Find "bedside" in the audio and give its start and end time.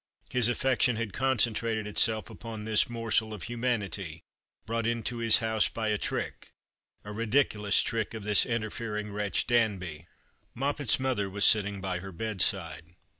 12.11-12.95